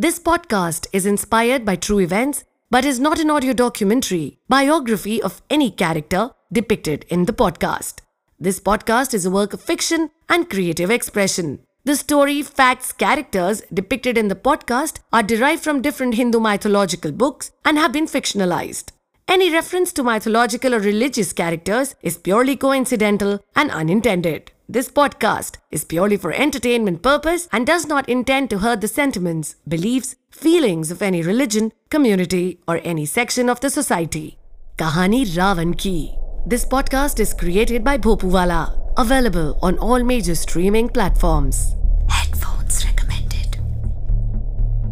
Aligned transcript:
This 0.00 0.20
podcast 0.20 0.86
is 0.92 1.06
inspired 1.06 1.64
by 1.64 1.74
true 1.74 1.98
events 1.98 2.44
but 2.70 2.84
is 2.84 3.00
not 3.00 3.18
an 3.18 3.30
audio 3.32 3.52
documentary, 3.52 4.38
biography 4.48 5.20
of 5.20 5.42
any 5.50 5.72
character 5.72 6.30
depicted 6.52 7.04
in 7.08 7.24
the 7.24 7.32
podcast. 7.32 7.94
This 8.38 8.60
podcast 8.60 9.12
is 9.12 9.26
a 9.26 9.30
work 9.32 9.52
of 9.52 9.60
fiction 9.60 10.10
and 10.28 10.48
creative 10.48 10.88
expression. 10.88 11.58
The 11.82 11.96
story, 11.96 12.42
facts, 12.42 12.92
characters 12.92 13.62
depicted 13.74 14.16
in 14.16 14.28
the 14.28 14.36
podcast 14.36 15.00
are 15.12 15.24
derived 15.24 15.64
from 15.64 15.82
different 15.82 16.14
Hindu 16.14 16.38
mythological 16.38 17.10
books 17.10 17.50
and 17.64 17.76
have 17.76 17.92
been 17.92 18.06
fictionalized. 18.06 18.92
Any 19.26 19.52
reference 19.52 19.92
to 19.94 20.04
mythological 20.04 20.76
or 20.76 20.78
religious 20.78 21.32
characters 21.32 21.96
is 22.02 22.18
purely 22.18 22.54
coincidental 22.54 23.40
and 23.56 23.72
unintended. 23.72 24.52
This 24.69 24.89
podcast 24.89 25.57
is 25.71 25.83
purely 25.83 26.17
for 26.17 26.31
entertainment 26.31 27.01
purpose 27.01 27.47
and 27.51 27.67
does 27.67 27.85
not 27.85 28.07
intend 28.07 28.49
to 28.49 28.59
hurt 28.59 28.81
the 28.81 28.87
sentiments, 28.87 29.55
beliefs, 29.67 30.15
feelings 30.31 30.89
of 30.89 31.01
any 31.01 31.21
religion, 31.21 31.71
community, 31.89 32.59
or 32.67 32.79
any 32.83 33.05
section 33.05 33.49
of 33.49 33.59
the 33.59 33.69
society. 33.69 34.37
Kahani 34.77 35.25
Ravan 35.25 35.77
Ki. 35.77 36.15
This 36.45 36.65
podcast 36.65 37.19
is 37.19 37.33
created 37.33 37.83
by 37.83 37.97
Bhopuwala. 37.97 38.79
Available 38.97 39.59
on 39.61 39.77
all 39.79 40.03
major 40.03 40.35
streaming 40.35 40.89
platforms. 40.89 41.75
Headphones 42.09 42.83
recommended. 42.85 43.59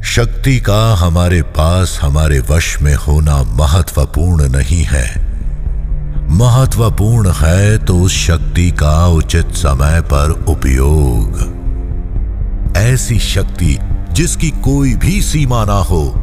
शक्ति 0.03 0.59
का 0.59 0.95
हमारे 0.95 1.41
पास 1.57 1.99
हमारे 2.01 2.39
वश 2.39 2.81
में 2.81 2.95
होना 2.95 3.43
महत्वपूर्ण 3.43 4.49
नहीं 4.49 4.83
है 4.83 5.05
महत्वपूर्ण 6.36 7.30
है 7.30 7.78
तो 7.78 7.98
उस 7.98 8.12
शक्ति 8.12 8.70
का 8.70 9.06
उचित 9.06 9.52
समय 9.52 10.00
पर 10.00 10.30
उपयोग। 10.30 11.56
ऐसी 12.76 13.18
शक्ति 13.18 13.78
जिसकी 14.12 14.50
कोई 14.50 14.94
भी 14.94 15.22
सीमा 15.22 15.64
ना 15.64 15.72
हो, 15.72 16.14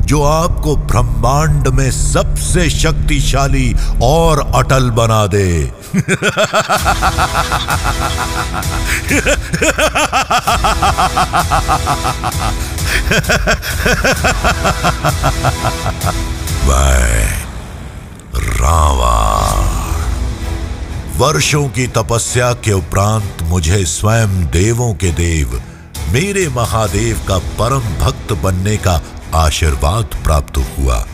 जो 0.00 0.22
आपको 0.22 0.76
ब्रह्मांड 0.76 1.68
में 1.68 1.90
सबसे 1.90 2.70
शक्तिशाली 2.70 3.76
और 4.02 4.52
अटल 4.54 4.90
बना 4.90 5.26
दे। 5.26 5.72
मैं 16.66 17.39
रावण 18.34 19.78
वर्षों 21.18 21.68
की 21.68 21.86
तपस्या 21.86 22.52
के 22.54 22.72
उपरांत 22.72 23.42
मुझे 23.42 23.84
स्वयं 23.84 24.46
देवों 24.46 24.94
के 24.94 25.10
देव, 25.12 25.62
मेरे 26.12 26.48
महादेव 26.48 27.20
का 27.28 27.38
परम 27.38 27.98
भक्त 27.98 28.32
बनने 28.32 28.76
का 28.76 29.00
आशीर्वाद 29.34 30.04
प्राप्त 30.24 30.58
हुआ। 30.58 31.06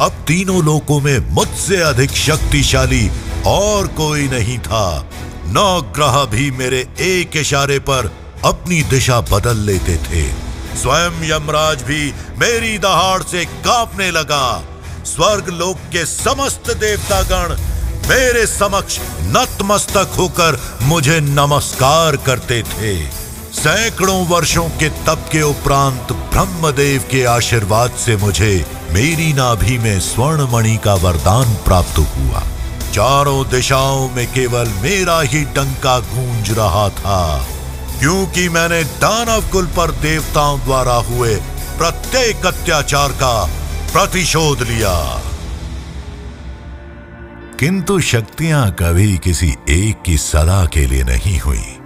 अब 0.00 0.12
तीनों 0.26 0.62
लोकों 0.64 1.00
में 1.00 1.18
मुझसे 1.30 1.76
अधिक 1.76 2.10
शक्तिशाली 2.10 3.10
और 3.46 3.86
कोई 3.86 4.28
नहीं 4.28 4.58
था। 4.58 5.06
नौ 5.46 5.80
ग्रह 5.82 6.24
भी 6.24 6.50
मेरे 6.50 6.86
एक 7.00 7.36
इशारे 7.36 7.78
पर 7.78 8.12
अपनी 8.44 8.82
दिशा 8.82 9.20
बदल 9.20 9.56
लेते 9.56 9.96
थे। 9.96 10.24
स्वयं 10.76 11.24
यमराज 11.24 11.82
भी 11.82 12.12
मेरी 12.38 12.78
दहाड़ 12.78 13.22
से 13.22 13.44
कांपने 13.44 14.10
लगा। 14.10 14.62
स्वर्ग 15.06 15.48
लोक 15.48 15.76
के 15.92 16.04
समस्त 16.06 16.70
देवतागण 16.76 17.54
मेरे 18.08 18.46
समक्ष 18.46 18.98
नतमस्तक 19.22 20.14
होकर 20.18 20.58
मुझे 20.82 21.20
नमस्कार 21.20 22.16
करते 22.16 22.62
थे। 22.62 22.94
सैकड़ों 23.52 24.26
वर्षों 24.26 24.68
के 24.68 24.88
तप 24.88 25.28
के 25.32 25.42
उपरांत 25.42 26.12
ब्रह्मदेव 26.12 27.04
के 27.10 27.24
आशीर्वाद 27.24 27.90
से 27.90 28.16
मुझे 28.16 28.66
मेरी 28.92 29.32
नाभि 29.32 29.78
में 29.78 30.00
स्वर्ण 30.00 30.46
मणि 30.52 30.76
का 30.76 30.94
वरदान 30.94 31.54
प्राप्त 31.64 31.98
हुआ। 31.98 32.42
चारों 32.92 33.44
दिशाओं 33.48 34.08
में 34.08 34.26
केवल 34.32 34.68
मेरा 34.82 35.20
ही 35.20 35.44
डंका 35.44 35.98
गूंज 35.98 36.50
रहा 36.50 36.88
था। 36.88 37.46
क्योंकि 37.98 38.48
मैंने 38.48 38.84
दानव 38.84 39.48
कुल 39.48 39.66
पर 39.66 39.90
देवताओं 39.90 40.58
द्वारा 40.60 40.94
हुए 41.08 41.34
प्रत्येक 41.78 42.46
अत्याचार 42.46 43.12
का 43.12 43.34
प्रतिशोध 43.96 44.62
लिया। 44.62 45.22
किंतु 47.60 48.00
शक्तियाँ 48.00 48.70
कभी 48.70 49.18
किसी 49.18 49.54
एक 49.68 50.02
की 50.02 50.16
सदा 50.16 50.66
के 50.66 50.86
लिए 50.86 51.02
नहीं 51.02 51.40
हुई। 51.40 51.78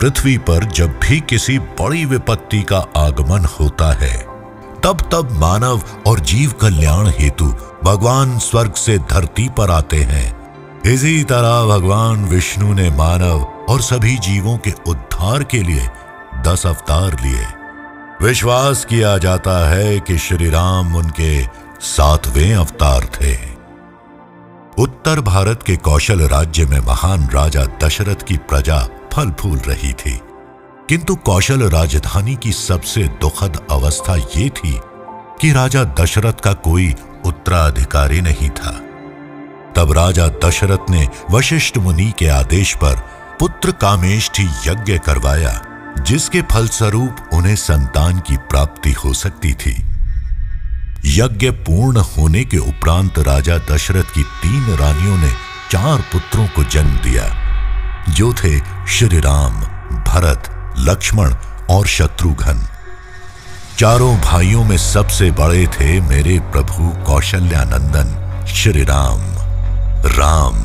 पृथ्वी 0.00 0.38
पर 0.38 0.64
जब 0.64 1.00
भी 1.00 1.20
किसी 1.20 1.58
बड़ी 1.58 2.04
विपत्ति 2.04 2.62
का 2.62 2.78
आगमन 2.96 3.44
होता 3.44 3.92
है, 3.92 4.18
तब 4.84 5.08
तब 5.12 5.28
मानव 5.32 5.82
और 6.06 6.20
जीव 6.20 6.52
कल्याण 6.52 7.08
हेतु 7.08 7.54
भगवान 7.84 8.38
स्वर्ग 8.38 8.72
से 8.72 8.98
धरती 8.98 9.48
पर 9.48 9.70
आते 9.70 10.02
हैं। 10.02 10.54
इसी 10.86 11.24
तरह 11.24 11.64
भगवान 11.64 12.24
विष्णु 12.24 12.74
ने 12.74 12.90
मानव 12.90 13.66
और 13.68 13.80
सभी 13.80 14.18
जीवों 14.18 14.58
के 14.58 14.72
उद्धार 14.86 15.44
के 15.44 15.62
लिए 15.62 15.88
दस 16.40 16.66
अवतार 16.66 17.16
लिए। 17.22 17.63
विश्वास 18.24 18.84
किया 18.84 19.18
जाता 19.18 19.70
है 19.70 20.00
कि 20.00 20.18
श्री 20.18 20.50
राम 20.50 20.96
उनके 20.96 21.44
सातवें 21.80 22.54
अवतार 22.54 23.04
थे। 23.04 23.36
उत्तर 24.78 25.20
भारत 25.20 25.62
के 25.62 25.76
कौशल 25.76 26.20
राज्य 26.20 26.66
में 26.66 26.80
महान 26.80 27.28
राजा 27.28 27.64
दशरथ 27.64 28.22
की 28.28 28.36
प्रजा 28.36 28.88
फल 29.12 29.30
फूल 29.30 29.58
रही 29.58 29.92
थी। 29.92 30.20
किंतु 30.88 31.16
कौशल 31.16 31.62
राजधानी 31.62 32.36
की 32.36 32.52
सबसे 32.52 33.02
दुखद 33.02 33.66
अवस्था 33.70 34.16
ये 34.16 34.48
थी 34.48 34.80
कि 35.40 35.52
राजा 35.52 35.84
दशरथ 35.84 36.40
का 36.44 36.52
कोई 36.52 36.94
उत्तराधिकारी 37.26 38.20
नहीं 38.20 38.50
था। 38.50 38.72
तब 39.76 39.92
राजा 39.92 40.28
दशरथ 40.28 40.90
ने 40.90 41.08
वशिष्ठ 41.30 41.78
मुनि 41.78 42.12
के 42.18 42.28
आदेश 42.28 42.76
पर 42.76 42.96
पुत्र 43.40 43.72
कामेष्ठी 43.72 44.44
यज्ञ 44.66 44.98
करवाया। 44.98 45.73
जिसके 45.98 46.42
फलस्वरूप 46.42 47.16
उन्हें 47.32 47.56
संतान 47.56 48.18
की 48.18 48.36
प्राप्ति 48.50 48.92
हो 48.94 49.12
सकती 49.14 49.52
थी। 49.54 49.74
यज्ञ 51.06 51.50
पूर्ण 51.50 52.02
होने 52.08 52.44
के 52.44 52.58
उपरांत 52.58 53.18
राजा 53.18 53.58
दशरथ 53.70 54.14
की 54.14 54.22
तीन 54.42 54.74
रानियों 54.76 55.16
ने 55.18 55.30
चार 55.70 56.00
पुत्रों 56.12 56.46
को 56.46 56.64
जन्म 56.64 56.96
दिया, 56.98 57.24
जो 58.08 58.32
थे 58.34 58.58
श्री 58.88 59.20
राम 59.20 59.60
भरत, 60.04 60.50
लक्ष्मण 60.78 61.34
और 61.70 61.86
शत्रुघ्न। 61.86 62.66
चारों 63.78 64.16
भाइयों 64.16 64.64
में 64.64 64.76
सबसे 64.78 65.30
बड़े 65.30 65.66
थे 65.66 66.00
मेरे 66.00 66.38
प्रभु 66.52 66.88
कौशल्यानंदन 67.06 68.44
श्री 68.46 68.84
राम 68.84 69.20
राम 70.10 70.60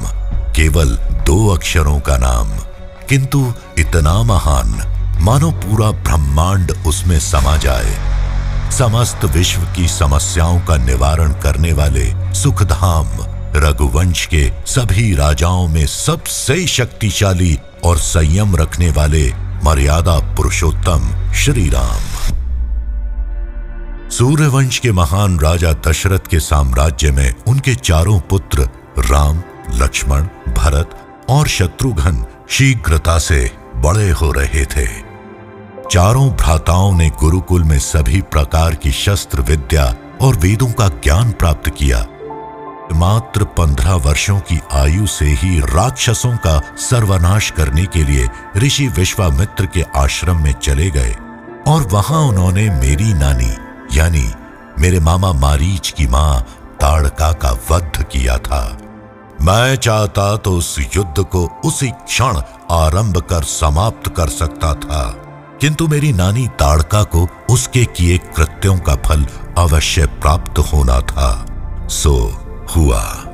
केवल 0.56 0.96
दो 1.26 1.48
अक्षरों 1.48 2.00
का 2.00 2.18
नाम, 2.18 2.50
किंतु 3.10 3.54
इतना 3.78 4.22
महान 4.24 4.72
मानो 5.22 5.52
पूरा 5.52 5.92
ब्रह्मांड 5.92 6.72
उसमें 6.88 7.20
समा 7.20 7.58
जाए। 7.58 8.72
समस्त 8.72 9.26
विश्व 9.26 9.62
की 9.76 9.88
समस्याओं 9.88 10.60
का 10.60 10.78
निवारण 10.78 11.32
करने 11.34 11.74
वाले 11.74 12.34
सुखधाम, 12.34 13.08
रघुवंश 13.56 14.26
के 14.26 14.52
सभी 14.66 15.14
राजाओं 15.16 15.68
में 15.68 15.86
सबसे 15.86 16.68
शक्तिशाली 16.68 17.60
और 17.84 17.98
संयम 17.98 18.56
रखने 18.56 18.90
वाले 18.92 19.34
मर्यादा 19.64 20.36
पुरुषोत्तम 20.36 21.34
श्री 21.34 21.70
राम 21.70 22.02
सूर्यवंश 24.10 24.80
के 24.80 24.92
महान 24.92 25.40
राजा 25.40 25.72
दशरथ 25.88 26.28
के 26.30 26.40
साम्राज्य 26.40 27.12
में 27.12 27.34
उनके 27.48 27.76
चारों 27.76 28.20
पुत्र 28.20 28.70
राम, 29.00 29.44
लक्ष्मण, 29.74 30.22
भरत 30.58 30.98
और 31.30 31.48
शत्रुघ्न 31.48 32.26
शीघ्रता 32.50 33.20
से 33.20 33.52
बड़े 33.76 34.10
हो 34.12 34.32
रहे 34.32 34.66
थे। 34.66 35.09
चारों 35.92 36.30
भ्राताओं 36.30 36.92
ने 36.94 37.10
गुरुकुल 37.10 37.64
में 37.64 37.78
सभी 37.80 38.22
प्रकार 38.22 38.76
की 38.76 38.92
शस्त्र 38.92 39.42
विद्या 39.42 39.86
और 40.22 40.36
वेदों 40.36 40.72
का 40.72 40.88
ज्ञान 41.04 41.32
प्राप्त 41.32 41.70
किया। 41.70 42.00
मात्र 42.94 43.44
पंद्रह 43.58 43.94
वर्षों 43.96 44.40
की 44.40 44.60
आयु 44.74 45.08
से 45.08 45.26
ही 45.26 45.60
राक्षसों 45.60 46.36
का 46.38 46.62
सर्वनाश 46.80 47.50
करने 47.52 47.86
के 47.86 48.04
लिए 48.04 48.28
ऋषि 48.58 48.88
विश्वामित्र 48.88 49.66
के 49.66 49.84
आश्रम 49.96 50.44
में 50.44 50.52
चले 50.54 50.90
गए 50.90 51.16
और 51.68 51.88
वहाँ 51.92 52.22
उन्होंने 52.22 52.70
मेरी 52.70 53.14
नानी, 53.14 53.52
यानी 53.98 54.28
मेरे 54.80 55.00
मामा 55.00 55.32
मारीच 55.32 55.90
की 55.90 56.08
माँ 56.08 56.42
ताड़का 56.82 57.32
का 57.34 57.52
वध 57.72 58.04
किया 58.04 58.38
था। 58.38 58.62
मैं 59.42 59.76
चाहता 59.76 60.36
तो 60.38 60.52
उस 60.52 60.76
युद्ध 60.96 61.24
को 61.24 61.46
उसी 61.66 61.90
क्षण 61.90 62.42
आरंभ 62.72 63.18
कर 63.22 63.44
समाप्त 63.44 64.14
कर 64.18 64.30
सकता 64.30 64.74
था। 64.76 65.02
किंतु 65.62 65.88
मेरी 65.88 66.14
नानी 66.14 66.48
ताड़का 66.48 67.04
को 67.04 67.30
उसके 67.50 67.86
किए 67.86 68.18
कृत्यों 68.18 68.78
का 68.78 68.96
फल 68.96 69.26
अवश्य 69.58 70.06
प्राप्त 70.06 70.60
होना 70.60 71.02
था। 71.02 71.46
सो 71.90 72.16
हुआ। 72.76 73.26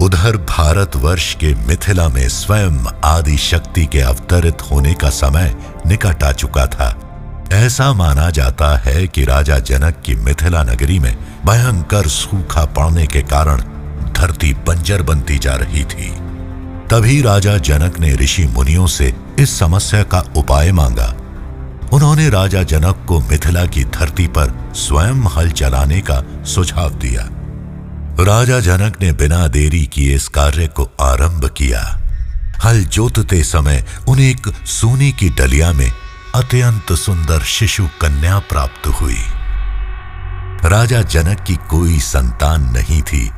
उधर 0.00 0.36
भारतवर्ष 0.36 1.34
के 1.34 1.54
मिथिला 1.54 2.08
में 2.08 2.28
स्वयं 2.28 3.00
आदि 3.04 3.36
शक्ति 3.36 3.86
के 3.86 4.00
अवतरित 4.00 4.62
होने 4.70 4.94
का 4.94 5.10
समय 5.10 5.56
निकट 5.86 6.24
आ 6.24 6.32
चुका 6.32 6.66
था। 6.66 7.00
ऐसा 7.52 7.92
माना 7.92 8.30
जाता 8.30 8.76
है 8.76 9.06
कि 9.06 9.24
राजा 9.24 9.58
जनक 9.58 9.94
की 10.04 10.14
मिथिला 10.14 10.62
नगरी 10.62 10.98
में 10.98 11.16
भयंकर 11.46 12.08
सूखा 12.08 12.64
पड़ने 12.64 13.06
के 13.06 13.22
कारण 13.22 13.60
धरती 14.12 14.54
बंजर 14.54 15.02
बनती 15.02 15.38
जा 15.38 15.54
रही 15.54 15.84
थी। 15.84 16.10
तभी 16.90 17.22
राजा 17.22 17.58
जनक 17.58 17.98
ने 17.98 18.14
ऋषि 18.14 18.46
मुनियों 18.46 18.86
से 18.86 19.23
इस 19.38 19.58
समस्या 19.58 20.02
का 20.02 20.20
उपाय 20.36 20.72
मांगा। 20.72 21.14
उन्होंने 21.92 22.28
राजा 22.30 22.62
जनक 22.62 23.04
को 23.08 23.20
मिथिला 23.20 23.66
की 23.66 23.84
धरती 23.84 24.26
पर 24.26 24.72
स्वयं 24.74 25.24
हल 25.36 25.50
चलाने 25.50 26.00
का 26.00 26.44
सुझाव 26.44 26.90
दिया। 26.90 27.28
राजा 28.24 28.60
जनक 28.60 28.96
ने 29.00 29.12
बिना 29.12 29.46
देरी 29.46 29.86
किए 29.86 30.14
इस 30.14 30.28
कार्य 30.28 30.66
को 30.66 30.90
आरंभ 31.00 31.50
किया। 31.56 32.00
हल 32.64 32.84
जोतते 32.84 33.42
समय 33.42 33.84
उन्हें 34.08 34.30
एक 34.30 34.66
सोने 34.66 35.12
की 35.12 35.28
डलिया 35.28 35.72
में 35.72 35.92
अत्यंत 36.34 36.92
सुंदर 36.92 37.40
शिशु 37.40 37.88
कन्या 38.00 38.38
प्राप्त 38.38 38.86
हुई। 38.86 39.18
राजा 40.64 41.02
जनक 41.02 41.40
की 41.40 41.54
कोई 41.54 41.98
संतान 41.98 42.62
नहीं 42.62 43.02
थी। 43.02 43.30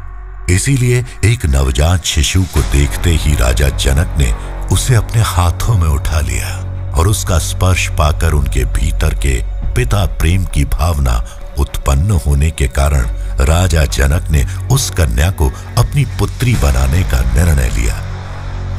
इसीलिए 0.50 1.04
एक 1.24 1.46
नवजात 1.46 2.04
शिशु 2.04 2.42
को 2.42 2.60
देखते 2.62 3.10
ही 3.10 3.34
राजा 3.34 3.68
जनक 3.68 4.14
ने 4.18 4.55
उसे 4.72 4.94
अपने 4.94 5.22
हाथों 5.22 5.74
में 5.78 5.88
उठा 5.88 6.20
लिया 6.20 6.54
और 6.96 7.08
उसका 7.08 7.38
स्पर्श 7.38 7.88
पाकर 7.88 8.32
उनके 8.32 8.64
भीतर 8.64 9.14
के 9.14 9.34
पिता 9.74 10.04
प्रेम 10.06 10.44
की 10.44 10.64
भावना 10.64 11.24
उत्पन्न 11.58 12.10
होने 12.26 12.50
के 12.50 12.68
कारण 12.68 13.06
राजा 13.46 13.84
जनक 13.84 14.30
ने 14.30 14.44
उस 14.72 14.90
कन्या 14.90 15.30
को 15.30 15.48
अपनी 15.78 16.04
पुत्री 16.04 16.54
बनाने 16.54 17.02
का 17.02 17.20
निर्णय 17.34 17.68
लिया 17.68 17.96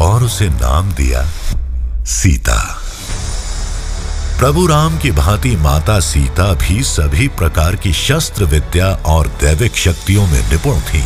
और 0.02 0.24
उसे 0.24 0.50
नाम 0.50 0.92
दिया 0.92 1.26
सीता। 2.06 2.58
प्रभु 4.40 4.66
राम 4.68 4.98
की 4.98 5.12
भांति 5.12 5.56
माता 5.56 6.00
सीता 6.00 6.54
भी 6.54 6.84
सभी 6.84 7.28
प्रकार 7.28 7.76
की 7.76 7.94
शस्त्र 7.94 8.46
विद्या 8.46 8.88
और 8.88 9.28
दैविक 9.28 9.76
शक्तियों 9.76 10.28
में 10.28 10.50
निपुण 10.50 10.80
थी। 10.80 11.04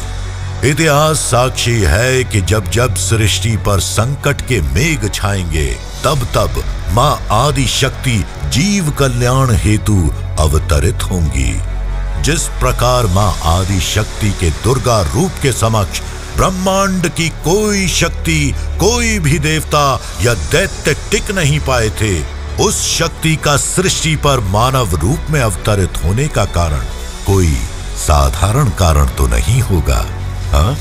इतिहास 0.65 1.17
साक्षी 1.17 1.79
है 1.81 2.23
कि 2.23 2.41
जब 2.41 2.69
जब 2.71 2.95
सृष्टि 2.95 3.55
पर 3.57 3.79
संकट 3.79 4.41
के 4.41 4.61
मेघ 4.61 5.09
छाएँगे, 5.13 5.65
तब 6.03 6.27
तब 6.35 6.63
माँ 6.93 7.27
आदि 7.31 7.65
शक्ति 7.67 8.25
जीव 8.45 8.91
कल्याण 8.91 9.51
हेतु 9.55 10.11
अवतरित 10.39 11.03
होंगी। 11.03 11.53
जिस 12.21 12.43
प्रकार 12.59 13.05
माँ 13.05 13.33
आदि 13.43 13.79
शक्ति 13.79 14.29
के 14.29 14.49
दुर्गा 14.49 15.01
रूप 15.01 15.31
के 15.41 15.51
समक्ष 15.51 16.01
ब्रह्मांड 16.37 17.09
की 17.09 17.29
कोई 17.29 17.87
शक्ति, 17.87 18.53
कोई 18.79 19.19
भी 19.19 19.39
देवता 19.39 20.01
या 20.21 20.33
दैत्य 20.33 20.93
टिक 21.11 21.31
नहीं 21.31 21.59
पाए 21.59 21.89
थे, 21.89 22.23
उस 22.63 22.99
शक्ति 22.99 23.35
का 23.35 23.57
सृष्टि 23.57 24.15
पर 24.15 24.39
मानव 24.39 24.95
रूप 24.95 25.19
में 25.29 25.41
अवतरित 25.41 26.03
होने 26.05 26.27
का 26.27 26.45
कारण 26.45 26.85
कोई 27.27 27.53
साधारण 27.97 28.69
कारण 28.69 29.05
तो 29.05 29.27
नहीं 29.27 29.61
होगा। 29.61 30.20
हाँ? 30.53 30.75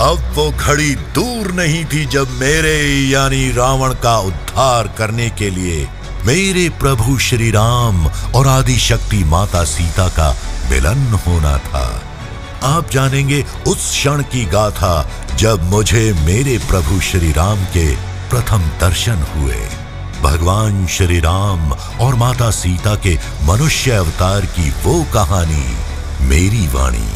अब 0.00 0.32
वो 0.34 0.50
घड़ी 0.50 0.94
दूर 0.94 1.52
नहीं 1.52 1.84
थी 1.84 2.04
जब 2.06 2.30
मेरे, 2.30 2.76
यानी 3.10 3.52
रावण 3.52 3.94
का 3.94 4.18
उद्धार 4.18 4.88
करने 4.98 5.30
के 5.30 5.50
लिए 5.50 5.88
मेरे 6.26 6.68
प्रभु 6.68 7.18
श्री 7.18 7.50
राम 7.50 8.06
और 8.06 8.46
आदि 8.48 8.76
शक्ति 8.78 9.24
माता 9.24 9.64
सीता 9.64 10.08
का 10.08 10.36
मिलन 10.70 11.20
होना 11.26 11.56
था। 11.58 12.02
आप 12.62 12.90
जानेंगे 12.90 13.44
उस 13.66 13.90
क्षण 13.90 14.22
की 14.22 14.44
गाथा 14.44 15.10
जब 15.36 15.62
मुझे 15.62 16.12
मेरे 16.12 16.58
प्रभु 16.58 17.00
श्री 17.00 17.32
राम 17.32 17.64
के 17.64 17.96
प्रथम 18.30 18.62
दर्शन 18.80 19.26
हुए। 19.34 19.85
भगवान 20.22 20.86
श्री 20.86 21.18
राम 21.20 21.72
और 22.04 22.14
माता 22.22 22.50
सीता 22.50 22.94
के 23.06 23.14
मनुष्य 23.46 23.90
अवतार 23.92 24.46
की 24.56 24.70
वो 24.84 24.94
कहानी 25.14 25.66
मेरी 26.28 26.66
वाणी, 26.74 27.08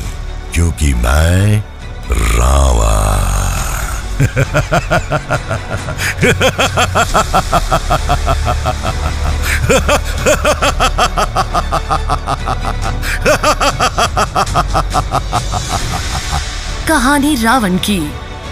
क्योंकि 0.55 0.94
मैं 0.94 1.64
रावा 2.38 2.97
कहानी 16.88 17.35
रावण 17.43 17.76
की 17.79 18.00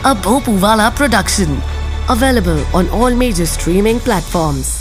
a 0.05 0.15
Bhopuwala 0.15 0.95
production. 0.95 1.78
Available 2.11 2.65
on 2.75 2.89
all 2.89 3.15
major 3.15 3.45
streaming 3.45 4.01
platforms. 4.01 4.78